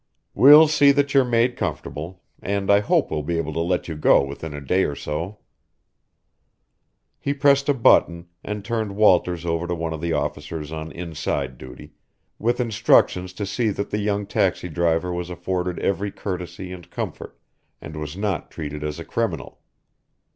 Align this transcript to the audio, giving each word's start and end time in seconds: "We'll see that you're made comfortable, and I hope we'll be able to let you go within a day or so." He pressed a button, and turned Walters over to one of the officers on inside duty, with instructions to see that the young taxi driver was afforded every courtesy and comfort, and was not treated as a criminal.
"We'll 0.33 0.67
see 0.67 0.91
that 0.93 1.13
you're 1.13 1.23
made 1.23 1.55
comfortable, 1.55 2.23
and 2.41 2.71
I 2.71 2.79
hope 2.79 3.11
we'll 3.11 3.21
be 3.21 3.37
able 3.37 3.53
to 3.53 3.59
let 3.59 3.87
you 3.87 3.95
go 3.95 4.23
within 4.25 4.51
a 4.51 4.59
day 4.59 4.83
or 4.83 4.95
so." 4.95 5.37
He 7.19 7.35
pressed 7.35 7.69
a 7.69 7.75
button, 7.75 8.27
and 8.43 8.65
turned 8.65 8.95
Walters 8.95 9.45
over 9.45 9.67
to 9.67 9.75
one 9.75 9.93
of 9.93 10.01
the 10.01 10.11
officers 10.11 10.71
on 10.71 10.91
inside 10.91 11.59
duty, 11.59 11.93
with 12.39 12.59
instructions 12.59 13.31
to 13.33 13.45
see 13.45 13.69
that 13.69 13.91
the 13.91 13.99
young 13.99 14.25
taxi 14.25 14.69
driver 14.69 15.13
was 15.13 15.29
afforded 15.29 15.77
every 15.77 16.09
courtesy 16.11 16.71
and 16.71 16.89
comfort, 16.89 17.37
and 17.79 17.95
was 17.95 18.17
not 18.17 18.49
treated 18.49 18.83
as 18.83 18.97
a 18.97 19.05
criminal. 19.05 19.59